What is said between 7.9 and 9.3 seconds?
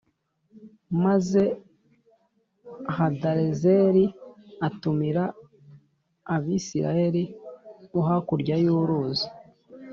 bo hakurya y’uruzi